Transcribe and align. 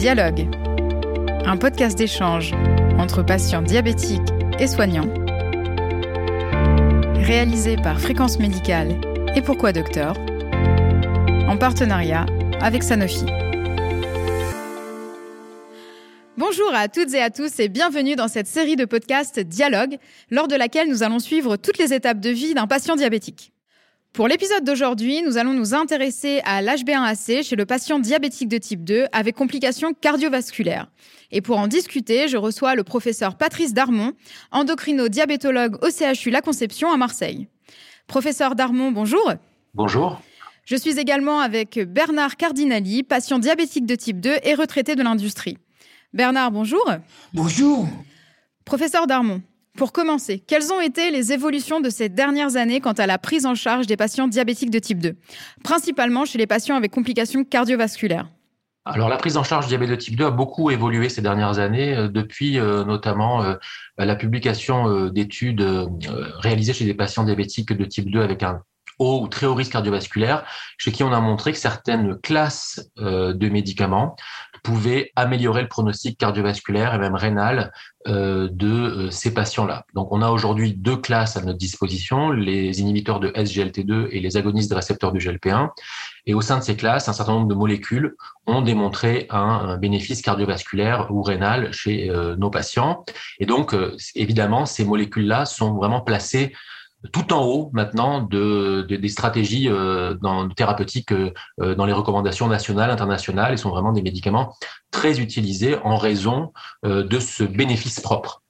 Dialogue, 0.00 0.48
un 1.44 1.58
podcast 1.58 1.98
d'échange 1.98 2.54
entre 2.98 3.22
patients 3.22 3.60
diabétiques 3.60 4.30
et 4.58 4.66
soignants, 4.66 5.12
réalisé 7.16 7.76
par 7.76 8.00
Fréquence 8.00 8.38
Médicale 8.38 8.98
et 9.36 9.42
Pourquoi 9.42 9.74
Docteur, 9.74 10.16
en 11.46 11.58
partenariat 11.58 12.24
avec 12.62 12.82
Sanofi. 12.82 13.26
Bonjour 16.38 16.72
à 16.74 16.88
toutes 16.88 17.12
et 17.12 17.20
à 17.20 17.28
tous 17.28 17.60
et 17.60 17.68
bienvenue 17.68 18.16
dans 18.16 18.28
cette 18.28 18.46
série 18.46 18.76
de 18.76 18.86
podcasts 18.86 19.38
Dialogue, 19.38 19.98
lors 20.30 20.48
de 20.48 20.56
laquelle 20.56 20.88
nous 20.88 21.02
allons 21.02 21.18
suivre 21.18 21.58
toutes 21.58 21.76
les 21.76 21.92
étapes 21.92 22.20
de 22.20 22.30
vie 22.30 22.54
d'un 22.54 22.66
patient 22.66 22.96
diabétique. 22.96 23.52
Pour 24.12 24.26
l'épisode 24.26 24.64
d'aujourd'hui, 24.64 25.22
nous 25.22 25.38
allons 25.38 25.54
nous 25.54 25.72
intéresser 25.72 26.40
à 26.44 26.60
l'HB1AC 26.62 27.44
chez 27.44 27.54
le 27.54 27.64
patient 27.64 28.00
diabétique 28.00 28.48
de 28.48 28.58
type 28.58 28.82
2 28.82 29.04
avec 29.12 29.36
complications 29.36 29.94
cardiovasculaires. 29.94 30.90
Et 31.30 31.40
pour 31.40 31.58
en 31.58 31.68
discuter, 31.68 32.26
je 32.26 32.36
reçois 32.36 32.74
le 32.74 32.82
professeur 32.82 33.36
Patrice 33.36 33.72
Darmon, 33.72 34.14
endocrino-diabétologue 34.50 35.76
au 35.84 35.90
CHU 35.90 36.30
La 36.30 36.40
Conception 36.40 36.90
à 36.90 36.96
Marseille. 36.96 37.46
Professeur 38.08 38.56
Darmon, 38.56 38.90
bonjour. 38.90 39.32
Bonjour. 39.74 40.20
Je 40.64 40.74
suis 40.74 40.98
également 40.98 41.38
avec 41.38 41.78
Bernard 41.78 42.36
Cardinali, 42.36 43.04
patient 43.04 43.38
diabétique 43.38 43.86
de 43.86 43.94
type 43.94 44.20
2 44.20 44.38
et 44.42 44.54
retraité 44.54 44.96
de 44.96 45.04
l'industrie. 45.04 45.56
Bernard, 46.12 46.50
bonjour. 46.50 46.84
Bonjour. 47.32 47.86
Professeur 48.64 49.06
Darmon, 49.06 49.40
pour 49.76 49.92
commencer, 49.92 50.38
quelles 50.38 50.72
ont 50.72 50.80
été 50.80 51.10
les 51.10 51.32
évolutions 51.32 51.80
de 51.80 51.90
ces 51.90 52.08
dernières 52.08 52.56
années 52.56 52.80
quant 52.80 52.92
à 52.92 53.06
la 53.06 53.18
prise 53.18 53.46
en 53.46 53.54
charge 53.54 53.86
des 53.86 53.96
patients 53.96 54.28
diabétiques 54.28 54.70
de 54.70 54.78
type 54.78 54.98
2, 54.98 55.16
principalement 55.64 56.24
chez 56.24 56.38
les 56.38 56.46
patients 56.46 56.76
avec 56.76 56.90
complications 56.90 57.44
cardiovasculaires? 57.44 58.28
Alors 58.86 59.08
la 59.08 59.18
prise 59.18 59.36
en 59.36 59.44
charge 59.44 59.66
du 59.66 59.68
diabète 59.68 59.90
de 59.90 59.96
type 59.96 60.16
2 60.16 60.24
a 60.24 60.30
beaucoup 60.30 60.70
évolué 60.70 61.08
ces 61.10 61.20
dernières 61.20 61.58
années, 61.58 61.94
euh, 61.94 62.08
depuis 62.08 62.58
euh, 62.58 62.84
notamment 62.84 63.42
euh, 63.42 63.54
la 63.98 64.16
publication 64.16 65.08
d'études 65.10 65.64
réalisées 66.38 66.72
chez 66.72 66.86
des 66.86 66.94
patients 66.94 67.24
diabétiques 67.24 67.72
de 67.72 67.84
type 67.84 68.10
2 68.10 68.20
avec 68.20 68.42
un 68.42 68.62
ou 69.00 69.28
très 69.28 69.46
haut 69.46 69.54
risque 69.54 69.72
cardiovasculaire, 69.72 70.44
chez 70.78 70.92
qui 70.92 71.02
on 71.02 71.12
a 71.12 71.20
montré 71.20 71.52
que 71.52 71.58
certaines 71.58 72.18
classes 72.18 72.90
de 72.96 73.48
médicaments 73.48 74.16
pouvait 74.62 75.12
améliorer 75.16 75.62
le 75.62 75.68
pronostic 75.68 76.18
cardiovasculaire 76.18 76.94
et 76.94 76.98
même 76.98 77.14
rénal 77.14 77.72
euh, 78.08 78.48
de 78.50 78.66
euh, 78.66 79.10
ces 79.10 79.32
patients-là. 79.32 79.84
Donc 79.94 80.08
on 80.10 80.22
a 80.22 80.30
aujourd'hui 80.30 80.74
deux 80.74 80.96
classes 80.96 81.36
à 81.36 81.42
notre 81.42 81.58
disposition, 81.58 82.30
les 82.30 82.80
inhibiteurs 82.80 83.20
de 83.20 83.28
SGLT2 83.28 84.08
et 84.10 84.20
les 84.20 84.36
agonistes 84.36 84.70
de 84.70 84.76
récepteurs 84.76 85.12
du 85.12 85.18
GLP1. 85.18 85.68
Et 86.26 86.34
au 86.34 86.40
sein 86.40 86.58
de 86.58 86.62
ces 86.62 86.76
classes, 86.76 87.08
un 87.08 87.12
certain 87.12 87.32
nombre 87.32 87.48
de 87.48 87.54
molécules 87.54 88.14
ont 88.46 88.62
démontré 88.62 89.26
un, 89.30 89.76
bénéfice 89.76 90.22
cardiovasculaire 90.22 91.10
ou 91.10 91.22
rénal 91.22 91.72
chez 91.72 92.10
euh, 92.10 92.36
nos 92.36 92.50
patients. 92.50 93.04
Et 93.38 93.46
donc, 93.46 93.74
évidemment, 94.14 94.66
ces 94.66 94.84
molécules-là 94.84 95.44
sont 95.44 95.74
vraiment 95.74 96.00
placées 96.00 96.52
tout 97.12 97.32
en 97.32 97.44
haut 97.44 97.70
maintenant 97.72 98.22
de, 98.22 98.82
des 98.82 99.08
stratégies 99.08 99.68
euh, 99.68 100.14
dans, 100.14 100.48
thérapeutiques 100.48 101.12
euh, 101.12 101.32
euh, 101.60 101.74
dans 101.74 101.86
les 101.86 101.92
recommandations 101.92 102.46
nationales, 102.46 102.90
internationales. 102.90 103.52
Ils 103.52 103.58
sont 103.58 103.70
vraiment 103.70 103.92
des 103.92 104.02
médicaments 104.02 104.54
très 104.90 105.20
utilisés 105.20 105.76
en 105.84 105.96
raison 105.96 106.52
de 106.82 107.20
ce 107.20 107.44
bénéfice 107.44 108.00
propre. 108.00 108.42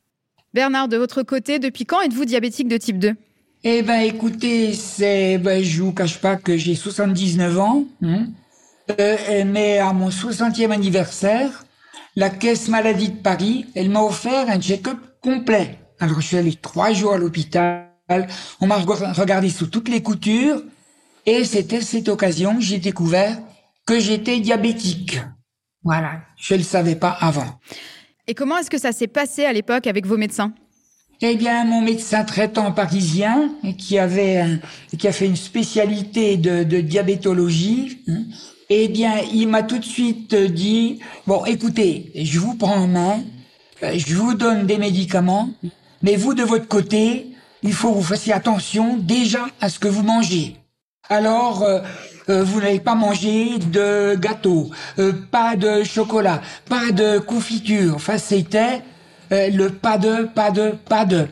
Bernard, 0.55 0.89
de 0.89 0.97
votre 0.97 1.23
côté, 1.23 1.59
depuis 1.59 1.85
quand 1.85 2.01
êtes-vous 2.01 2.25
diabétique 2.25 2.67
de 2.67 2.77
type 2.77 2.99
2 2.99 3.15
Eh 3.63 3.83
ben, 3.83 4.01
écoutez, 4.01 4.73
c'est, 4.73 5.39
ben, 5.39 5.63
je 5.63 5.83
vous 5.83 5.93
cache 5.93 6.19
pas 6.19 6.37
que 6.37 6.57
j'ai 6.57 6.75
79 6.75 7.59
ans, 7.61 7.85
hein. 8.03 8.27
mais 8.99 9.79
à 9.79 9.93
mon 9.93 10.09
60e 10.09 10.71
anniversaire, 10.71 11.65
la 12.17 12.31
Caisse 12.31 12.69
Maladie 12.69 13.11
de 13.11 13.19
Paris, 13.19 13.67
elle 13.75 13.91
m'a 13.91 14.03
offert 14.03 14.49
un 14.49 14.61
check-up 14.61 14.99
complet. 15.21 15.79
Alors, 16.01 16.21
je 16.21 16.27
suis 16.27 16.37
allé 16.39 16.55
trois 16.55 16.93
jours 16.93 17.13
à 17.13 17.19
l'hôpital 17.19 17.90
on 18.61 18.67
m'a 18.67 18.77
regardé 18.77 19.51
sous 19.51 19.67
toutes 19.67 19.89
les 19.89 20.03
coutures 20.03 20.63
et 21.27 21.45
c'était 21.45 21.81
cette 21.81 22.09
occasion 22.09 22.57
que 22.57 22.63
j'ai 22.63 22.79
découvert 22.79 23.39
que 23.87 24.01
j'étais 24.01 24.41
diabétique. 24.41 25.21
Voilà, 25.83 26.21
je 26.37 26.55
ne 26.55 26.59
le 26.59 26.65
savais 26.65 26.95
pas 26.95 27.11
avant. 27.11 27.59
Et 28.27 28.35
comment 28.35 28.59
est-ce 28.59 28.71
que 28.71 28.79
ça 28.79 28.93
s'est 28.93 29.09
passé 29.09 29.45
à 29.45 29.53
l'époque 29.53 29.87
avec 29.87 30.07
vos 30.07 30.17
médecins? 30.17 30.53
Eh 31.23 31.37
bien, 31.37 31.65
mon 31.65 31.83
médecin 31.83 32.25
traitant 32.25 32.73
parisien, 32.73 33.51
qui 33.77 33.99
avait 33.99 34.59
qui 34.99 35.07
a 35.07 35.13
fait 35.13 35.27
une 35.27 35.37
spécialité 35.37 36.37
de, 36.37 36.81
diabétologie, 36.81 38.03
hein, 38.09 38.23
eh 38.71 38.89
bien, 38.89 39.15
il 39.33 39.49
m'a 39.49 39.63
tout 39.63 39.79
de 39.79 39.85
suite 39.85 40.35
dit 40.35 41.01
bon, 41.27 41.45
écoutez, 41.45 42.11
je 42.15 42.39
vous 42.39 42.55
prends 42.55 42.77
en 42.77 42.87
main, 42.87 43.21
je 43.83 44.15
vous 44.15 44.35
donne 44.35 44.67
des 44.67 44.79
médicaments, 44.79 45.51
mais 46.03 46.17
vous 46.17 46.35
de 46.35 46.43
votre 46.43 46.69
côté, 46.69 47.27
il 47.63 47.73
faut 47.73 47.91
que 47.91 47.97
vous 47.97 48.03
fassiez 48.03 48.33
attention 48.33 48.97
déjà 48.97 49.47
à 49.61 49.69
ce 49.69 49.79
que 49.79 49.89
vous 49.89 50.03
mangez. 50.03 50.57
Alors, 51.11 51.65
euh, 51.65 51.81
euh, 52.29 52.45
vous 52.45 52.61
n'allez 52.61 52.79
pas 52.79 52.95
manger 52.95 53.59
de 53.59 54.15
gâteau, 54.15 54.71
euh, 55.01 55.13
pas 55.33 55.57
de 55.57 55.83
chocolat, 55.83 56.41
pas 56.69 56.93
de 56.93 57.19
confiture. 57.19 57.97
Enfin, 57.97 58.17
c'était 58.17 58.83
le 59.33 59.69
pas 59.69 59.99
de, 59.99 60.25
pas 60.25 60.51
de, 60.51 60.71
pas 60.89 61.05
de. 61.05 61.27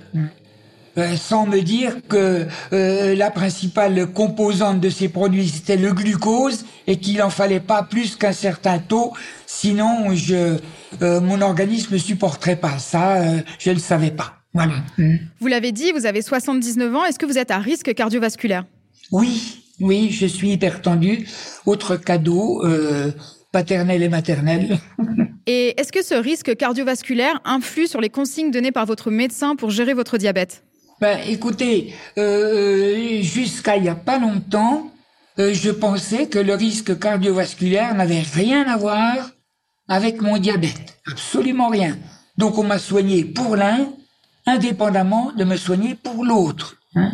sans 1.16 1.46
me 1.46 1.60
dire 1.62 1.96
que 2.08 2.46
la 2.70 3.30
principale 3.32 4.06
composante 4.06 4.78
de 4.78 4.88
ces 4.88 5.08
produits 5.08 5.48
c'était 5.48 5.76
le 5.76 5.92
glucose 5.92 6.64
et 6.86 7.00
qu'il 7.00 7.20
en 7.24 7.30
fallait 7.30 7.58
pas 7.58 7.82
plus 7.82 8.14
qu'un 8.14 8.32
certain 8.32 8.78
taux, 8.78 9.14
sinon 9.46 10.14
je, 10.14 10.58
mon 11.00 11.40
organisme 11.40 11.94
ne 11.94 11.98
supporterait 11.98 12.54
pas 12.54 12.78
ça. 12.78 13.20
je 13.58 13.70
ne 13.70 13.74
le 13.74 13.80
savais 13.80 14.12
pas. 14.12 14.37
Voilà. 14.54 14.74
Mm. 14.96 15.16
Vous 15.40 15.46
l'avez 15.46 15.72
dit, 15.72 15.92
vous 15.92 16.06
avez 16.06 16.22
79 16.22 16.94
ans. 16.94 17.04
Est-ce 17.04 17.18
que 17.18 17.26
vous 17.26 17.38
êtes 17.38 17.50
à 17.50 17.58
risque 17.58 17.94
cardiovasculaire? 17.94 18.64
Oui, 19.12 19.62
oui, 19.80 20.10
je 20.10 20.26
suis 20.26 20.50
hypertendu. 20.50 21.26
Autre 21.66 21.96
cadeau, 21.96 22.64
euh, 22.64 23.12
paternel 23.52 24.02
et 24.02 24.08
maternel. 24.08 24.78
et 25.46 25.80
est-ce 25.80 25.92
que 25.92 26.02
ce 26.02 26.14
risque 26.14 26.56
cardiovasculaire 26.56 27.40
influe 27.44 27.86
sur 27.86 28.00
les 28.00 28.10
consignes 28.10 28.50
données 28.50 28.72
par 28.72 28.86
votre 28.86 29.10
médecin 29.10 29.56
pour 29.56 29.70
gérer 29.70 29.94
votre 29.94 30.18
diabète? 30.18 30.64
Ben, 31.00 31.20
écoutez, 31.28 31.94
euh, 32.18 33.22
jusqu'à 33.22 33.76
il 33.76 33.82
n'y 33.82 33.88
a 33.88 33.94
pas 33.94 34.18
longtemps, 34.18 34.90
euh, 35.38 35.54
je 35.54 35.70
pensais 35.70 36.26
que 36.26 36.40
le 36.40 36.54
risque 36.54 36.98
cardiovasculaire 36.98 37.94
n'avait 37.94 38.24
rien 38.34 38.64
à 38.64 38.76
voir 38.76 39.30
avec 39.86 40.20
mon 40.20 40.38
diabète. 40.38 40.98
Absolument 41.10 41.68
rien. 41.68 41.96
Donc 42.36 42.58
on 42.58 42.64
m'a 42.64 42.78
soigné 42.78 43.24
pour 43.24 43.54
l'un 43.54 43.92
indépendamment 44.48 45.32
de 45.36 45.44
me 45.44 45.56
soigner 45.56 45.94
pour 45.94 46.24
l'autre. 46.24 46.76
Hein. 46.94 47.12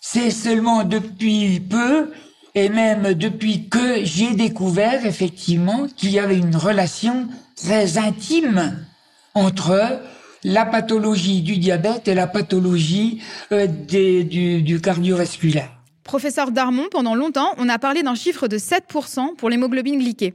C'est 0.00 0.30
seulement 0.30 0.84
depuis 0.84 1.60
peu, 1.60 2.10
et 2.54 2.68
même 2.68 3.14
depuis 3.14 3.68
que 3.68 4.04
j'ai 4.04 4.34
découvert 4.34 5.04
effectivement 5.06 5.86
qu'il 5.96 6.10
y 6.10 6.18
avait 6.18 6.38
une 6.38 6.56
relation 6.56 7.28
très 7.56 7.98
intime 7.98 8.86
entre 9.34 10.00
la 10.44 10.64
pathologie 10.64 11.42
du 11.42 11.58
diabète 11.58 12.08
et 12.08 12.14
la 12.14 12.26
pathologie 12.26 13.20
euh, 13.52 13.66
du, 13.66 14.80
cardiovasculaire. 14.80 15.70
Professeur 16.04 16.52
Darmon, 16.52 16.86
pendant 16.90 17.16
longtemps, 17.16 17.52
on 17.58 17.68
a 17.68 17.78
parlé 17.78 18.04
d'un 18.04 18.14
chiffre 18.14 18.46
de 18.46 18.58
7% 18.58 19.34
pour 19.36 19.50
l'hémoglobine 19.50 19.98
glyquée. 19.98 20.34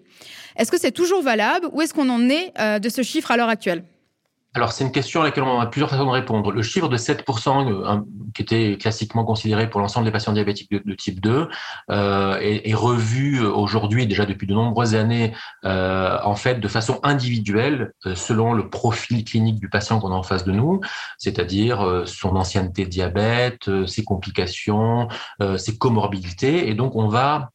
Est-ce 0.57 0.69
que 0.69 0.77
c'est 0.77 0.91
toujours 0.91 1.21
valable 1.23 1.69
ou 1.71 1.81
est-ce 1.81 1.93
qu'on 1.93 2.09
en 2.09 2.29
est 2.29 2.51
euh, 2.59 2.79
de 2.79 2.89
ce 2.89 3.03
chiffre 3.03 3.31
à 3.31 3.37
l'heure 3.37 3.47
actuelle? 3.47 3.85
Alors, 4.53 4.73
c'est 4.73 4.83
une 4.83 4.91
question 4.91 5.21
à 5.21 5.23
laquelle 5.23 5.45
on 5.45 5.61
a 5.61 5.65
plusieurs 5.65 5.89
façons 5.89 6.05
de 6.05 6.09
répondre. 6.09 6.51
Le 6.51 6.61
chiffre 6.61 6.89
de 6.89 6.97
7%, 6.97 7.69
euh, 7.69 8.01
qui 8.33 8.41
était 8.41 8.77
classiquement 8.77 9.23
considéré 9.23 9.69
pour 9.69 9.79
l'ensemble 9.79 10.05
des 10.05 10.11
patients 10.11 10.33
diabétiques 10.33 10.69
de, 10.69 10.93
type 10.93 11.21
2, 11.21 11.47
euh, 11.89 12.37
est, 12.41 12.73
revu 12.73 13.45
aujourd'hui, 13.45 14.07
déjà 14.07 14.25
depuis 14.25 14.47
de 14.47 14.53
nombreuses 14.53 14.93
années, 14.93 15.33
euh, 15.63 16.17
en 16.25 16.35
fait, 16.35 16.59
de 16.59 16.67
façon 16.67 16.99
individuelle, 17.03 17.93
selon 18.13 18.51
le 18.51 18.69
profil 18.69 19.23
clinique 19.23 19.57
du 19.57 19.69
patient 19.69 20.01
qu'on 20.01 20.11
a 20.11 20.15
en 20.15 20.23
face 20.23 20.43
de 20.43 20.51
nous, 20.51 20.81
c'est-à-dire 21.17 22.03
son 22.05 22.35
ancienneté 22.35 22.85
diabète, 22.85 23.69
ses 23.85 24.03
complications, 24.03 25.07
ses 25.57 25.77
comorbidités. 25.77 26.67
Et 26.67 26.73
donc, 26.73 26.95
on 26.95 27.07
va 27.07 27.51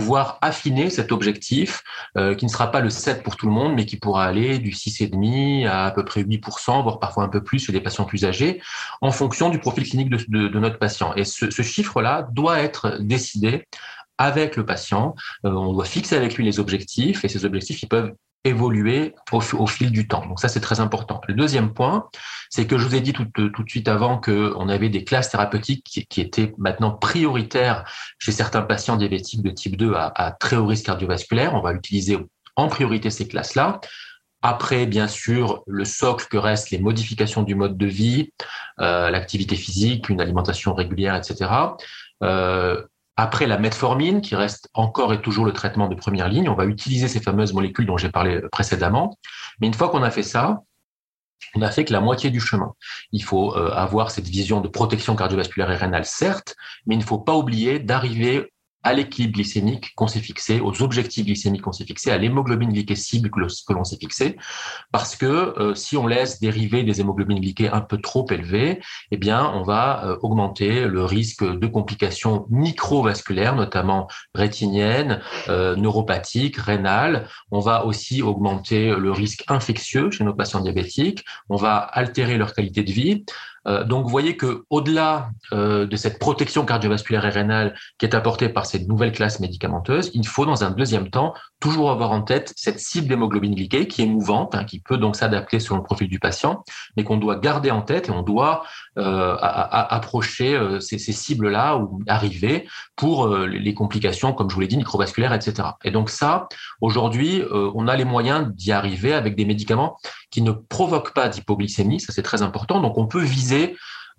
pouvoir 0.00 0.38
affiner 0.40 0.88
cet 0.88 1.12
objectif 1.12 1.82
euh, 2.16 2.34
qui 2.34 2.46
ne 2.46 2.50
sera 2.50 2.70
pas 2.70 2.80
le 2.80 2.88
7 2.88 3.22
pour 3.22 3.36
tout 3.36 3.46
le 3.46 3.52
monde, 3.52 3.74
mais 3.74 3.84
qui 3.84 3.98
pourra 3.98 4.24
aller 4.24 4.58
du 4.58 4.70
6,5 4.70 5.66
à 5.66 5.86
à 5.86 5.90
peu 5.90 6.04
près 6.04 6.22
8%, 6.22 6.82
voire 6.82 6.98
parfois 6.98 7.24
un 7.24 7.28
peu 7.28 7.42
plus 7.42 7.58
chez 7.58 7.72
des 7.72 7.80
patients 7.80 8.04
plus 8.04 8.24
âgés, 8.24 8.62
en 9.02 9.10
fonction 9.10 9.50
du 9.50 9.58
profil 9.58 9.86
clinique 9.86 10.08
de, 10.08 10.48
de, 10.48 10.58
notre 10.58 10.78
patient. 10.78 11.14
Et 11.16 11.24
ce, 11.24 11.50
ce 11.50 11.62
chiffre-là 11.62 12.28
doit 12.32 12.60
être 12.60 12.96
décidé 13.00 13.66
avec 14.16 14.56
le 14.56 14.64
patient. 14.64 15.14
Euh, 15.44 15.50
on 15.50 15.74
doit 15.74 15.84
fixer 15.84 16.16
avec 16.16 16.36
lui 16.36 16.44
les 16.44 16.60
objectifs 16.60 17.24
et 17.24 17.28
ces 17.28 17.44
objectifs, 17.44 17.82
ils 17.82 17.88
peuvent 17.88 18.14
évoluer 18.44 19.14
au, 19.32 19.66
fil 19.66 19.90
du 19.90 20.08
temps. 20.08 20.26
Donc 20.26 20.40
ça, 20.40 20.48
c'est 20.48 20.60
très 20.60 20.80
important. 20.80 21.20
Le 21.28 21.34
deuxième 21.34 21.74
point, 21.74 22.08
c'est 22.48 22.66
que 22.66 22.78
je 22.78 22.86
vous 22.86 22.94
ai 22.94 23.00
dit 23.00 23.12
tout, 23.12 23.26
tout 23.26 23.62
de 23.62 23.68
suite 23.68 23.88
avant 23.88 24.18
qu'on 24.18 24.68
avait 24.68 24.88
des 24.88 25.04
classes 25.04 25.30
thérapeutiques 25.30 25.84
qui, 25.84 26.20
étaient 26.20 26.54
maintenant 26.58 26.92
prioritaires 26.92 27.84
chez 28.18 28.32
certains 28.32 28.62
patients 28.62 28.96
diabétiques 28.96 29.42
de 29.42 29.50
type 29.50 29.76
2 29.76 29.92
à, 29.94 30.36
très 30.40 30.56
haut 30.56 30.66
risque 30.66 30.86
cardiovasculaire. 30.86 31.54
On 31.54 31.60
va 31.60 31.72
l'utiliser 31.72 32.18
en 32.56 32.68
priorité 32.68 33.10
ces 33.10 33.28
classes-là. 33.28 33.80
Après, 34.42 34.86
bien 34.86 35.06
sûr, 35.06 35.62
le 35.66 35.84
socle 35.84 36.26
que 36.30 36.38
restent 36.38 36.70
les 36.70 36.78
modifications 36.78 37.42
du 37.42 37.54
mode 37.54 37.76
de 37.76 37.86
vie, 37.86 38.32
euh, 38.80 39.10
l'activité 39.10 39.54
physique, 39.54 40.08
une 40.08 40.20
alimentation 40.20 40.72
régulière, 40.72 41.14
etc. 41.14 41.50
Euh, 42.22 42.82
après, 43.16 43.46
la 43.46 43.58
metformine, 43.58 44.20
qui 44.20 44.34
reste 44.34 44.68
encore 44.72 45.12
et 45.12 45.20
toujours 45.20 45.44
le 45.44 45.52
traitement 45.52 45.88
de 45.88 45.94
première 45.94 46.28
ligne, 46.28 46.48
on 46.48 46.54
va 46.54 46.64
utiliser 46.64 47.08
ces 47.08 47.20
fameuses 47.20 47.52
molécules 47.52 47.86
dont 47.86 47.96
j'ai 47.96 48.10
parlé 48.10 48.40
précédemment. 48.50 49.18
Mais 49.60 49.66
une 49.66 49.74
fois 49.74 49.90
qu'on 49.90 50.02
a 50.02 50.10
fait 50.10 50.22
ça, 50.22 50.62
on 51.54 51.62
a 51.62 51.70
fait 51.70 51.84
que 51.84 51.92
la 51.92 52.00
moitié 52.00 52.30
du 52.30 52.40
chemin. 52.40 52.72
Il 53.12 53.22
faut 53.22 53.56
euh, 53.56 53.70
avoir 53.72 54.10
cette 54.10 54.28
vision 54.28 54.60
de 54.60 54.68
protection 54.68 55.16
cardiovasculaire 55.16 55.70
et 55.70 55.76
rénale, 55.76 56.04
certes, 56.04 56.54
mais 56.86 56.94
il 56.94 56.98
ne 56.98 57.04
faut 57.04 57.18
pas 57.18 57.34
oublier 57.34 57.78
d'arriver 57.78 58.52
à 58.82 58.92
l'équilibre 58.94 59.34
glycémique 59.34 59.94
qu'on 59.94 60.06
s'est 60.06 60.20
fixé, 60.20 60.60
aux 60.60 60.82
objectifs 60.82 61.26
glycémiques 61.26 61.62
qu'on 61.62 61.72
s'est 61.72 61.84
fixés, 61.84 62.10
à 62.10 62.18
l'hémoglobine 62.18 62.72
glycée 62.72 62.96
cible 62.96 63.30
que 63.30 63.72
l'on 63.72 63.84
s'est 63.84 63.98
fixé, 63.98 64.36
parce 64.92 65.16
que 65.16 65.26
euh, 65.26 65.74
si 65.74 65.96
on 65.96 66.06
laisse 66.06 66.40
dériver 66.40 66.82
des 66.82 67.00
hémoglobines 67.00 67.40
glycées 67.40 67.68
un 67.68 67.80
peu 67.80 67.98
trop 67.98 68.26
élevées, 68.30 68.80
eh 69.10 69.16
bien, 69.16 69.50
on 69.54 69.62
va 69.62 70.04
euh, 70.04 70.16
augmenter 70.22 70.86
le 70.86 71.04
risque 71.04 71.44
de 71.44 71.66
complications 71.66 72.46
microvasculaires, 72.50 73.54
notamment 73.54 74.08
rétiniennes, 74.34 75.20
euh, 75.48 75.76
neuropathiques, 75.76 76.56
rénales. 76.56 77.28
On 77.50 77.60
va 77.60 77.84
aussi 77.84 78.22
augmenter 78.22 78.94
le 78.96 79.12
risque 79.12 79.44
infectieux 79.48 80.10
chez 80.10 80.24
nos 80.24 80.34
patients 80.34 80.60
diabétiques. 80.60 81.24
On 81.48 81.56
va 81.56 81.76
altérer 81.76 82.38
leur 82.38 82.54
qualité 82.54 82.82
de 82.82 82.92
vie. 82.92 83.24
Euh, 83.66 83.84
donc, 83.84 84.04
vous 84.04 84.10
voyez 84.10 84.36
que 84.36 84.64
au-delà 84.70 85.30
euh, 85.52 85.86
de 85.86 85.96
cette 85.96 86.18
protection 86.18 86.64
cardiovasculaire 86.64 87.24
et 87.26 87.30
rénale 87.30 87.74
qui 87.98 88.06
est 88.06 88.14
apportée 88.14 88.48
par 88.48 88.66
cette 88.66 88.88
nouvelle 88.88 89.12
classe 89.12 89.40
médicamenteuse, 89.40 90.10
il 90.14 90.26
faut 90.26 90.46
dans 90.46 90.64
un 90.64 90.70
deuxième 90.70 91.10
temps 91.10 91.34
toujours 91.60 91.90
avoir 91.90 92.10
en 92.12 92.22
tête 92.22 92.52
cette 92.56 92.80
cible 92.80 93.08
d'hémoglobine 93.08 93.54
glyquée 93.54 93.86
qui 93.86 94.02
est 94.02 94.06
mouvante, 94.06 94.54
hein, 94.54 94.64
qui 94.64 94.80
peut 94.80 94.96
donc 94.96 95.16
s'adapter 95.16 95.60
selon 95.60 95.76
le 95.76 95.82
profil 95.82 96.08
du 96.08 96.18
patient, 96.18 96.64
mais 96.96 97.04
qu'on 97.04 97.18
doit 97.18 97.36
garder 97.36 97.70
en 97.70 97.82
tête 97.82 98.08
et 98.08 98.12
on 98.12 98.22
doit 98.22 98.64
euh, 98.98 99.36
approcher 99.40 100.58
ces, 100.80 100.98
ces 100.98 101.12
cibles-là 101.12 101.76
ou 101.76 102.02
arriver 102.06 102.66
pour 102.96 103.28
les 103.28 103.74
complications, 103.74 104.32
comme 104.32 104.48
je 104.48 104.54
vous 104.54 104.60
l'ai 104.60 104.68
dit, 104.68 104.76
microvasculaires, 104.76 105.34
etc. 105.34 105.68
Et 105.84 105.90
donc 105.90 106.08
ça, 106.08 106.48
aujourd'hui, 106.80 107.42
on 107.52 107.88
a 107.88 107.96
les 107.96 108.04
moyens 108.04 108.48
d'y 108.54 108.72
arriver 108.72 109.12
avec 109.12 109.36
des 109.36 109.44
médicaments 109.44 109.96
qui 110.30 110.42
ne 110.42 110.52
provoquent 110.52 111.12
pas 111.12 111.28
d'hypoglycémie, 111.28 112.00
ça 112.00 112.12
c'est 112.12 112.22
très 112.22 112.42
important. 112.42 112.80
Donc 112.80 112.96
on 112.96 113.06
peut 113.06 113.22
viser 113.22 113.49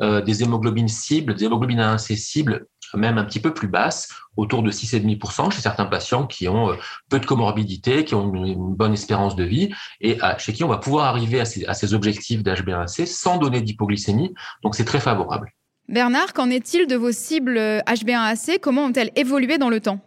euh, 0.01 0.22
des 0.22 0.44
hémoglobines 0.44 0.88
cibles, 0.88 1.36
des 1.36 1.45
hémoglobines 1.45 1.80
A1C 1.80 2.16
cibles, 2.16 2.66
même 2.95 3.18
un 3.18 3.24
petit 3.24 3.39
peu 3.39 3.54
plus 3.54 3.68
basses, 3.68 4.10
autour 4.36 4.63
de 4.63 4.72
6,5% 4.72 5.51
chez 5.51 5.62
certains 5.62 5.86
patients 5.86 6.25
qui 6.25 6.48
ont 6.48 6.72
euh, 6.72 6.75
peu 7.10 7.19
de 7.19 7.25
comorbidité, 7.25 8.04
qui 8.04 8.16
ont 8.16 8.33
une, 8.33 8.75
bonne 8.75 8.94
espérance 8.94 9.36
de 9.36 9.44
vie, 9.44 9.69
et 10.00 10.18
chez 10.39 10.54
qui 10.54 10.63
on 10.63 10.68
va 10.68 10.78
pouvoir 10.78 11.06
arriver 11.06 11.39
à 11.39 11.45
ces, 11.45 11.66
à 11.66 11.74
ces 11.74 11.94
objectifs 11.94 12.42
d'HbA1c 12.42 13.06
sans 13.06 13.38
donner 13.38 13.62
d'hypoglycémie. 13.62 14.33
Donc 14.63 14.75
c'est 14.75 14.86
très 14.86 15.00
favorable. 15.00 15.54
Bernard, 15.88 16.33
qu'en 16.33 16.50
est-il 16.50 16.88
de 16.88 16.95
vos 16.95 17.12
cibles 17.12 17.60
HbA1c 17.60 18.60
Comment 18.60 18.86
ont-elles 18.86 19.12
évolué 19.16 19.57
dans 19.57 19.69
le 19.69 19.81
temps? 19.81 20.00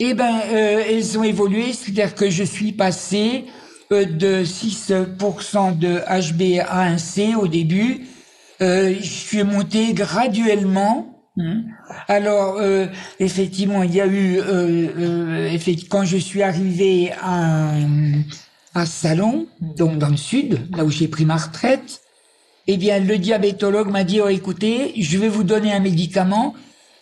Eh 0.00 0.14
ben, 0.14 0.40
euh, 0.50 0.82
elles 0.88 1.18
ont 1.18 1.24
évolué, 1.24 1.72
c'est-à-dire 1.72 2.14
que 2.14 2.30
je 2.30 2.42
suis 2.42 2.72
passé 2.72 3.44
de 3.90 4.44
6% 4.44 5.78
de 5.78 5.98
HbA1c 5.98 7.34
au 7.36 7.46
début. 7.48 8.06
Euh, 8.62 8.94
je 8.98 9.08
suis 9.08 9.42
monté 9.44 9.92
graduellement. 9.94 11.22
Hein. 11.38 11.62
Alors 12.08 12.56
euh, 12.58 12.86
effectivement, 13.18 13.82
il 13.82 13.94
y 13.94 14.00
a 14.00 14.06
eu 14.06 14.38
euh, 14.38 15.56
quand 15.88 16.04
je 16.04 16.16
suis 16.16 16.42
arrivé 16.42 17.12
à, 17.22 17.72
à 18.74 18.86
Salon, 18.86 19.46
donc 19.60 19.98
dans 19.98 20.08
le 20.08 20.16
sud, 20.16 20.60
là 20.76 20.84
où 20.84 20.90
j'ai 20.90 21.08
pris 21.08 21.24
ma 21.24 21.36
retraite, 21.36 22.02
eh 22.66 22.76
bien 22.76 22.98
le 22.98 23.16
diabétologue 23.18 23.90
m'a 23.90 24.04
dit 24.04 24.20
oh, 24.20 24.28
écoutez, 24.28 24.92
je 24.96 25.18
vais 25.18 25.28
vous 25.28 25.44
donner 25.44 25.72
un 25.72 25.80
médicament, 25.80 26.54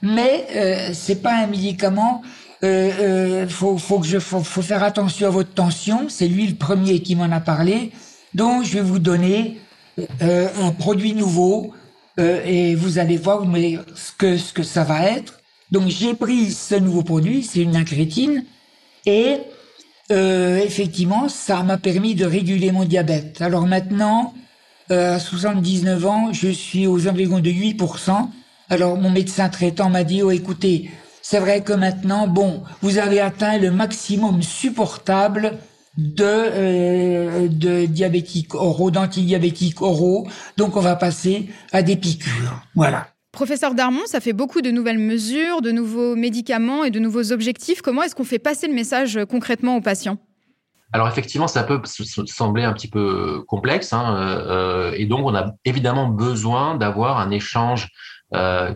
mais 0.02 0.46
euh, 0.54 0.90
c'est 0.92 1.22
pas 1.22 1.34
un 1.34 1.46
médicament 1.46 2.22
euh, 2.64 2.90
euh, 3.00 3.48
faut, 3.48 3.78
faut 3.78 4.00
que 4.00 4.06
je, 4.06 4.18
faut, 4.18 4.42
faut, 4.42 4.62
faire 4.62 4.82
attention 4.82 5.28
à 5.28 5.30
votre 5.30 5.52
tension. 5.52 6.08
C'est 6.08 6.26
lui 6.28 6.46
le 6.46 6.56
premier 6.56 7.00
qui 7.00 7.14
m'en 7.14 7.30
a 7.30 7.40
parlé. 7.40 7.92
Donc, 8.34 8.64
je 8.64 8.74
vais 8.74 8.80
vous 8.80 8.98
donner 8.98 9.58
euh, 10.22 10.48
un 10.60 10.70
produit 10.70 11.14
nouveau 11.14 11.72
euh, 12.18 12.42
et 12.44 12.74
vous 12.74 12.98
allez 12.98 13.16
voir 13.16 13.44
ce 13.94 14.52
que 14.52 14.62
ça 14.62 14.84
va 14.84 15.04
être. 15.06 15.40
Donc, 15.70 15.88
j'ai 15.88 16.14
pris 16.14 16.50
ce 16.50 16.74
nouveau 16.76 17.02
produit, 17.02 17.42
c'est 17.42 17.60
une 17.60 17.76
incrétine, 17.76 18.44
et 19.04 19.36
euh, 20.10 20.58
effectivement, 20.58 21.28
ça 21.28 21.62
m'a 21.62 21.76
permis 21.76 22.14
de 22.14 22.24
réguler 22.24 22.72
mon 22.72 22.84
diabète. 22.84 23.42
Alors 23.42 23.66
maintenant, 23.66 24.34
à 24.88 25.18
79 25.18 26.06
ans, 26.06 26.32
je 26.32 26.48
suis 26.48 26.86
aux 26.86 27.06
environs 27.08 27.40
de 27.40 27.50
8%. 27.50 28.28
Alors, 28.70 28.96
mon 28.96 29.10
médecin 29.10 29.50
traitant 29.50 29.90
m'a 29.90 30.04
dit, 30.04 30.22
oh, 30.22 30.30
écoutez, 30.30 30.90
c'est 31.20 31.40
vrai 31.40 31.60
que 31.60 31.74
maintenant, 31.74 32.26
bon, 32.26 32.62
vous 32.80 32.96
avez 32.96 33.20
atteint 33.20 33.58
le 33.58 33.70
maximum 33.70 34.42
supportable 34.42 35.58
de, 35.98 36.24
euh, 36.24 37.48
de 37.48 37.86
diabétiques 37.86 38.54
oraux, 38.54 38.90
d'antidiabétiques 38.90 39.82
oraux. 39.82 40.26
Donc, 40.56 40.76
on 40.76 40.80
va 40.80 40.96
passer 40.96 41.50
à 41.72 41.82
des 41.82 41.96
piqûres. 41.96 42.62
Voilà. 42.74 43.08
Professeur 43.32 43.74
Darmon, 43.74 44.00
ça 44.06 44.20
fait 44.20 44.32
beaucoup 44.32 44.62
de 44.62 44.70
nouvelles 44.70 44.98
mesures, 44.98 45.60
de 45.60 45.70
nouveaux 45.70 46.16
médicaments 46.16 46.84
et 46.84 46.90
de 46.90 46.98
nouveaux 46.98 47.32
objectifs. 47.32 47.82
Comment 47.82 48.02
est-ce 48.02 48.14
qu'on 48.14 48.24
fait 48.24 48.38
passer 48.38 48.68
le 48.68 48.74
message 48.74 49.18
concrètement 49.28 49.76
aux 49.76 49.80
patients? 49.80 50.18
Alors 50.92 51.08
effectivement, 51.08 51.48
ça 51.48 51.64
peut 51.64 51.80
sembler 51.84 52.64
un 52.64 52.72
petit 52.72 52.88
peu 52.88 53.42
complexe, 53.46 53.92
hein, 53.92 54.16
euh, 54.16 54.92
et 54.96 55.04
donc 55.04 55.26
on 55.26 55.34
a 55.34 55.52
évidemment 55.66 56.08
besoin 56.08 56.76
d'avoir 56.76 57.18
un 57.18 57.30
échange 57.30 57.88
euh, 58.34 58.72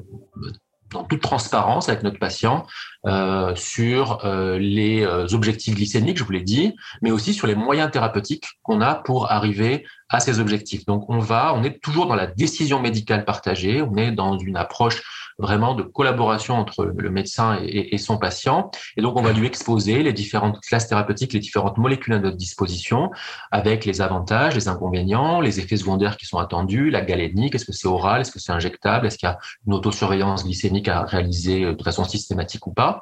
en 0.94 1.04
toute 1.04 1.22
transparence 1.22 1.88
avec 1.88 2.02
notre 2.02 2.18
patient 2.18 2.66
euh, 3.06 3.54
sur 3.56 4.24
euh, 4.24 4.58
les 4.58 5.02
euh, 5.02 5.26
objectifs 5.32 5.74
glycémiques, 5.74 6.18
je 6.18 6.24
vous 6.24 6.32
l'ai 6.32 6.42
dit, 6.42 6.74
mais 7.00 7.10
aussi 7.10 7.34
sur 7.34 7.46
les 7.46 7.54
moyens 7.54 7.90
thérapeutiques 7.90 8.46
qu'on 8.62 8.80
a 8.80 8.94
pour 8.94 9.30
arriver 9.30 9.84
à 10.08 10.20
ces 10.20 10.38
objectifs. 10.38 10.84
Donc 10.86 11.08
on 11.08 11.18
va, 11.18 11.54
on 11.54 11.64
est 11.64 11.82
toujours 11.82 12.06
dans 12.06 12.14
la 12.14 12.26
décision 12.26 12.80
médicale 12.80 13.24
partagée, 13.24 13.82
on 13.82 13.96
est 13.96 14.12
dans 14.12 14.38
une 14.38 14.56
approche 14.56 15.02
vraiment 15.38 15.74
de 15.74 15.82
collaboration 15.82 16.54
entre 16.54 16.84
le 16.84 17.10
médecin 17.10 17.58
et, 17.62 17.98
son 17.98 18.18
patient. 18.18 18.70
Et 18.96 19.02
donc, 19.02 19.16
on 19.18 19.22
va 19.22 19.32
lui 19.32 19.46
exposer 19.46 20.02
les 20.02 20.12
différentes 20.12 20.60
classes 20.60 20.88
thérapeutiques, 20.88 21.32
les 21.32 21.40
différentes 21.40 21.78
molécules 21.78 22.14
à 22.14 22.18
notre 22.18 22.36
disposition, 22.36 23.10
avec 23.50 23.84
les 23.84 24.00
avantages, 24.00 24.54
les 24.54 24.68
inconvénients, 24.68 25.40
les 25.40 25.60
effets 25.60 25.76
secondaires 25.76 26.16
qui 26.16 26.26
sont 26.26 26.38
attendus, 26.38 26.90
la 26.90 27.02
galénique, 27.02 27.54
est-ce 27.54 27.64
que 27.64 27.72
c'est 27.72 27.88
oral, 27.88 28.22
est-ce 28.22 28.32
que 28.32 28.38
c'est 28.38 28.52
injectable, 28.52 29.06
est-ce 29.06 29.18
qu'il 29.18 29.28
y 29.28 29.32
a 29.32 29.38
une 29.66 29.74
autosurveillance 29.74 30.44
glycémique 30.44 30.88
à 30.88 31.04
réaliser 31.04 31.74
de 31.74 31.82
façon 31.82 32.04
systématique 32.04 32.66
ou 32.66 32.72
pas. 32.72 33.00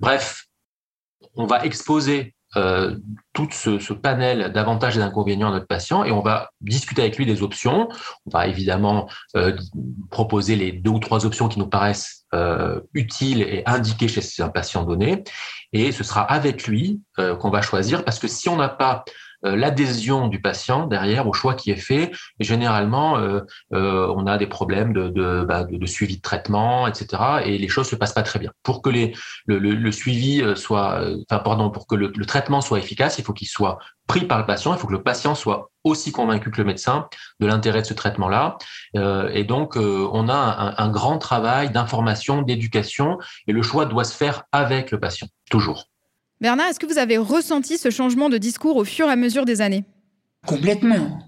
Bref, 0.00 0.46
on 1.34 1.46
va 1.46 1.64
exposer 1.64 2.34
euh, 2.56 2.96
tout 3.32 3.48
ce, 3.50 3.92
panel 3.94 4.52
d'avantages 4.52 4.96
et 4.96 5.00
d'inconvénients 5.00 5.48
à 5.48 5.52
notre 5.52 5.66
patient 5.66 6.04
et 6.04 6.12
on 6.12 6.20
va 6.20 6.50
discuter 6.60 7.00
avec 7.00 7.16
lui 7.16 7.24
des 7.24 7.42
options. 7.42 7.88
On 8.26 8.30
va 8.30 8.46
évidemment 8.46 9.08
euh, 9.36 9.56
proposer 10.10 10.56
les 10.56 10.72
deux 10.72 10.90
ou 10.90 10.98
trois 10.98 11.24
options 11.24 11.48
qui 11.48 11.58
nous 11.58 11.68
paraissent 11.68 12.26
euh, 12.34 12.80
utiles 12.92 13.42
et 13.42 13.62
indiquées 13.64 14.08
chez 14.08 14.42
un 14.42 14.50
patient 14.50 14.84
donné. 14.84 15.24
Et 15.72 15.92
ce 15.92 16.04
sera 16.04 16.22
avec 16.22 16.66
lui 16.66 17.00
qu'on 17.16 17.50
va 17.50 17.62
choisir 17.62 18.04
parce 18.04 18.18
que 18.18 18.28
si 18.28 18.50
on 18.50 18.56
n'a 18.56 18.68
pas 18.68 19.04
l'adhésion 19.42 20.28
du 20.28 20.40
patient 20.40 20.86
derrière 20.86 21.26
au 21.26 21.32
choix 21.32 21.54
qui 21.54 21.70
est 21.70 21.76
fait. 21.76 22.12
Et 22.38 22.44
généralement, 22.44 23.18
euh, 23.18 23.40
euh, 23.74 24.12
on 24.16 24.26
a 24.26 24.38
des 24.38 24.46
problèmes 24.46 24.92
de, 24.92 25.08
de, 25.08 25.44
bah, 25.44 25.64
de, 25.64 25.86
suivi 25.86 26.16
de 26.16 26.22
traitement, 26.22 26.86
etc. 26.86 27.22
Et 27.44 27.58
les 27.58 27.68
choses 27.68 27.88
se 27.88 27.96
passent 27.96 28.12
pas 28.12 28.22
très 28.22 28.38
bien. 28.38 28.52
Pour 28.62 28.82
que 28.82 28.90
les, 28.90 29.14
le, 29.46 29.58
le, 29.58 29.92
suivi 29.92 30.42
soit, 30.56 31.00
enfin 31.28 31.40
pardon, 31.40 31.70
pour 31.70 31.86
que 31.86 31.94
le, 31.94 32.12
traitement 32.26 32.60
soit 32.60 32.78
efficace, 32.78 33.18
il 33.18 33.24
faut 33.24 33.32
qu'il 33.32 33.48
soit 33.48 33.78
pris 34.06 34.26
par 34.26 34.38
le 34.38 34.46
patient. 34.46 34.72
Il 34.74 34.78
faut 34.78 34.86
que 34.86 34.92
le 34.92 35.02
patient 35.02 35.34
soit 35.34 35.70
aussi 35.84 36.12
convaincu 36.12 36.50
que 36.50 36.58
le 36.58 36.64
médecin 36.64 37.08
de 37.40 37.46
l'intérêt 37.46 37.82
de 37.82 37.86
ce 37.86 37.94
traitement-là. 37.94 38.56
Euh, 38.96 39.28
et 39.32 39.44
donc, 39.44 39.76
on 39.76 40.28
a 40.28 40.34
un, 40.34 40.74
un 40.76 40.90
grand 40.90 41.18
travail 41.18 41.70
d'information, 41.70 42.42
d'éducation, 42.42 43.18
et 43.46 43.52
le 43.52 43.62
choix 43.62 43.86
doit 43.86 44.04
se 44.04 44.16
faire 44.16 44.44
avec 44.52 44.90
le 44.92 45.00
patient, 45.00 45.26
toujours. 45.50 45.91
Bernard, 46.42 46.70
est-ce 46.70 46.80
que 46.80 46.86
vous 46.86 46.98
avez 46.98 47.18
ressenti 47.18 47.78
ce 47.78 47.90
changement 47.90 48.28
de 48.28 48.36
discours 48.36 48.74
au 48.74 48.82
fur 48.82 49.06
et 49.06 49.12
à 49.12 49.14
mesure 49.14 49.44
des 49.44 49.60
années? 49.60 49.84
Complètement. 50.44 51.20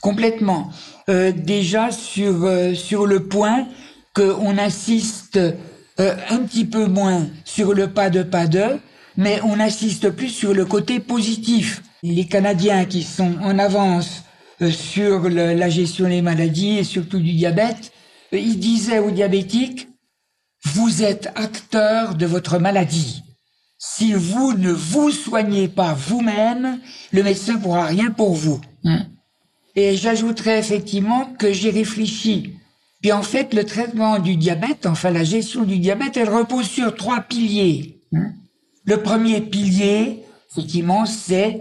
Complètement. 0.00 0.70
Euh, 1.08 1.32
déjà 1.32 1.90
sur, 1.90 2.44
euh, 2.44 2.72
sur 2.72 3.08
le 3.08 3.26
point 3.26 3.66
qu'on 4.14 4.56
insiste 4.56 5.38
euh, 5.38 6.14
un 6.30 6.38
petit 6.38 6.64
peu 6.64 6.86
moins 6.86 7.26
sur 7.44 7.74
le 7.74 7.88
pas 7.88 8.10
de 8.10 8.22
pas 8.22 8.46
de, 8.46 8.78
mais 9.16 9.40
on 9.42 9.58
insiste 9.58 10.10
plus 10.10 10.28
sur 10.28 10.54
le 10.54 10.64
côté 10.64 11.00
positif. 11.00 11.82
Les 12.04 12.28
Canadiens 12.28 12.84
qui 12.84 13.02
sont 13.02 13.34
en 13.42 13.58
avance 13.58 14.22
sur 14.70 15.28
la 15.28 15.68
gestion 15.68 16.08
des 16.08 16.22
maladies 16.22 16.78
et 16.78 16.84
surtout 16.84 17.18
du 17.18 17.32
diabète, 17.32 17.92
ils 18.30 18.60
disaient 18.60 19.00
aux 19.00 19.10
diabétiques, 19.10 19.88
vous 20.64 21.02
êtes 21.02 21.26
acteur 21.34 22.14
de 22.14 22.26
votre 22.26 22.58
maladie. 22.60 23.24
Si 23.78 24.12
vous 24.12 24.54
ne 24.54 24.72
vous 24.72 25.10
soignez 25.12 25.68
pas 25.68 25.94
vous-même, 25.94 26.80
le 27.12 27.22
médecin 27.22 27.56
pourra 27.56 27.86
rien 27.86 28.10
pour 28.10 28.34
vous. 28.34 28.60
Hein. 28.84 29.06
Et 29.76 29.96
j'ajouterais 29.96 30.58
effectivement 30.58 31.26
que 31.38 31.52
j'ai 31.52 31.70
réfléchi. 31.70 32.54
Puis 33.00 33.12
en 33.12 33.22
fait, 33.22 33.54
le 33.54 33.64
traitement 33.64 34.18
du 34.18 34.36
diabète, 34.36 34.86
enfin 34.86 35.10
la 35.10 35.22
gestion 35.22 35.62
du 35.62 35.78
diabète, 35.78 36.16
elle 36.16 36.28
repose 36.28 36.66
sur 36.66 36.96
trois 36.96 37.20
piliers. 37.20 38.00
Hein. 38.12 38.32
Le 38.84 39.00
premier 39.00 39.40
pilier, 39.40 40.24
effectivement, 40.50 41.06
c'est 41.06 41.60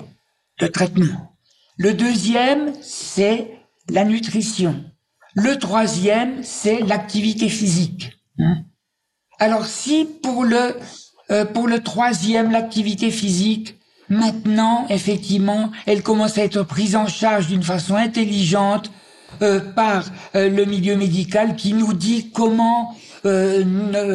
le 0.60 0.70
traitement. 0.70 1.36
Le 1.78 1.94
deuxième, 1.94 2.74
c'est 2.82 3.52
la 3.90 4.04
nutrition. 4.04 4.84
Le 5.36 5.60
troisième, 5.60 6.42
c'est 6.42 6.80
l'activité 6.80 7.48
physique. 7.48 8.14
Hein. 8.40 8.64
Alors 9.38 9.68
si 9.68 10.08
pour 10.24 10.44
le 10.44 10.76
euh, 11.32 11.46
pour 11.46 11.68
le 11.68 11.82
troisième, 11.82 12.52
l'activité 12.52 13.12
physique, 13.12 13.76
maintenant, 14.10 14.86
effectivement, 14.90 15.72
elle 15.86 16.02
commence 16.02 16.38
à 16.38 16.44
être 16.44 16.64
prise 16.64 16.96
en 16.96 17.08
charge 17.08 17.48
d'une 17.48 17.64
façon 17.64 17.96
intelligente 17.96 18.92
euh, 19.42 19.60
par 19.60 20.06
euh, 20.36 20.50
le 20.50 20.66
milieu 20.66 20.96
médical 20.96 21.56
qui 21.56 21.74
nous 21.74 21.94
dit 21.94 22.32
comment 22.34 22.96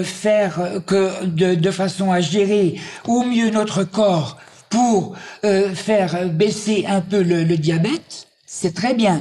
faire 0.05 0.81
que 0.87 1.27
de, 1.27 1.71
façon 1.71 2.13
à 2.13 2.23
gérer 2.23 2.81
au 3.07 3.25
mieux 3.25 3.51
notre 3.51 3.85
corps 3.85 4.39
pour 4.71 5.15
faire 5.43 6.31
baisser 6.31 6.87
un 6.89 7.03
peu 7.03 7.21
le, 7.21 7.45
le 7.45 7.59
diabète, 7.59 8.29
c'est 8.47 8.75
très 8.75 8.95
bien. 8.95 9.21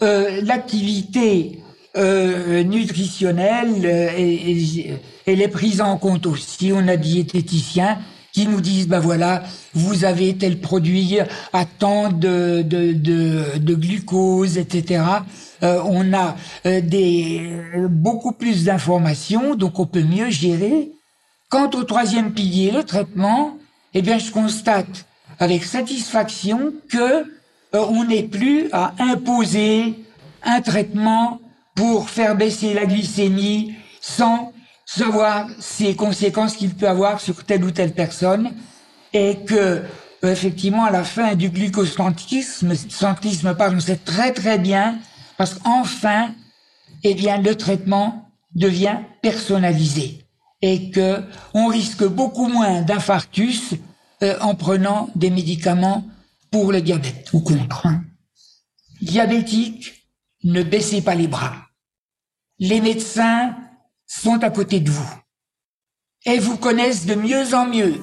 L'activité 0.00 1.60
nutritionnelle 1.96 3.84
et 3.84 4.98
elle 5.26 5.42
est 5.42 5.48
prise 5.48 5.80
en 5.80 5.98
compte 5.98 6.26
aussi. 6.26 6.72
On 6.74 6.88
a 6.88 6.96
diététiciens 6.96 7.98
qui 8.32 8.46
nous 8.46 8.60
disent, 8.60 8.88
ben 8.88 8.98
voilà, 8.98 9.42
vous 9.74 10.04
avez 10.04 10.36
tel 10.36 10.58
produit 10.58 11.18
à 11.52 11.64
tant 11.66 12.10
de, 12.10 12.62
de, 12.62 12.92
de, 12.92 13.58
de 13.58 13.74
glucose, 13.74 14.56
etc. 14.56 15.04
Euh, 15.62 15.80
on 15.84 16.12
a 16.14 16.34
euh, 16.66 16.80
des, 16.80 17.60
beaucoup 17.90 18.32
plus 18.32 18.64
d'informations, 18.64 19.54
donc 19.54 19.78
on 19.78 19.86
peut 19.86 20.02
mieux 20.02 20.30
gérer. 20.30 20.92
Quant 21.50 21.70
au 21.74 21.84
troisième 21.84 22.32
pilier, 22.32 22.70
le 22.70 22.82
traitement, 22.82 23.58
eh 23.92 24.00
bien, 24.00 24.18
je 24.18 24.30
constate 24.30 25.04
avec 25.38 25.64
satisfaction 25.64 26.72
que 26.88 26.96
euh, 26.96 27.24
on 27.74 28.04
n'est 28.04 28.22
plus 28.22 28.68
à 28.72 28.94
imposer 28.98 29.94
un 30.42 30.62
traitement 30.62 31.41
pour 31.74 32.10
faire 32.10 32.36
baisser 32.36 32.74
la 32.74 32.86
glycémie 32.86 33.74
sans 34.00 34.52
savoir 34.84 35.48
ces 35.58 35.94
conséquences 35.94 36.56
qu'il 36.56 36.74
peut 36.74 36.88
avoir 36.88 37.20
sur 37.20 37.44
telle 37.44 37.64
ou 37.64 37.70
telle 37.70 37.92
personne 37.92 38.52
et 39.12 39.38
que 39.44 39.54
euh, 40.24 40.32
effectivement 40.32 40.84
à 40.84 40.90
la 40.90 41.04
fin 41.04 41.34
du 41.34 41.50
glucosantrisme, 41.50 42.74
centrisme, 42.74 43.54
pardon, 43.54 43.80
c'est 43.80 44.04
très 44.04 44.32
très 44.32 44.58
bien 44.58 44.98
parce 45.36 45.54
qu'enfin, 45.54 46.34
eh 47.02 47.14
bien, 47.14 47.38
le 47.38 47.54
traitement 47.54 48.28
devient 48.54 48.98
personnalisé 49.22 50.24
et 50.60 50.90
que 50.90 51.22
on 51.54 51.66
risque 51.66 52.04
beaucoup 52.04 52.48
moins 52.48 52.82
d'infarctus 52.82 53.74
euh, 54.22 54.38
en 54.40 54.54
prenant 54.54 55.08
des 55.16 55.30
médicaments 55.30 56.04
pour 56.50 56.70
le 56.70 56.80
diabète 56.80 57.30
ou 57.32 57.40
contre. 57.40 57.88
Diabétique, 59.00 60.01
ne 60.44 60.62
baissez 60.62 61.02
pas 61.02 61.14
les 61.14 61.28
bras. 61.28 61.54
Les 62.58 62.80
médecins 62.80 63.54
sont 64.06 64.42
à 64.42 64.50
côté 64.50 64.80
de 64.80 64.90
vous 64.90 65.14
et 66.26 66.38
vous 66.38 66.56
connaissent 66.56 67.06
de 67.06 67.14
mieux 67.14 67.54
en 67.54 67.66
mieux. 67.66 67.94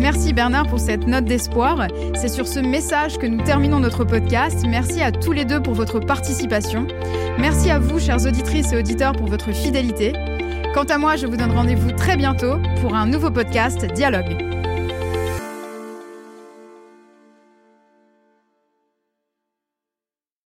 Merci 0.00 0.32
Bernard 0.32 0.68
pour 0.68 0.78
cette 0.78 1.06
note 1.06 1.24
d'espoir. 1.24 1.88
C'est 2.14 2.28
sur 2.28 2.46
ce 2.46 2.60
message 2.60 3.18
que 3.18 3.26
nous 3.26 3.42
terminons 3.42 3.80
notre 3.80 4.04
podcast. 4.04 4.64
Merci 4.68 5.00
à 5.00 5.10
tous 5.10 5.32
les 5.32 5.44
deux 5.44 5.60
pour 5.60 5.74
votre 5.74 6.00
participation. 6.00 6.86
Merci 7.38 7.70
à 7.70 7.78
vous, 7.78 7.98
chères 7.98 8.24
auditrices 8.24 8.72
et 8.72 8.76
auditeurs, 8.76 9.14
pour 9.14 9.26
votre 9.26 9.52
fidélité. 9.52 10.12
Quant 10.74 10.84
à 10.84 10.98
moi, 10.98 11.16
je 11.16 11.26
vous 11.26 11.36
donne 11.36 11.50
rendez-vous 11.52 11.92
très 11.92 12.16
bientôt 12.16 12.58
pour 12.82 12.94
un 12.94 13.06
nouveau 13.06 13.30
podcast 13.30 13.84
Dialogue. 13.94 14.45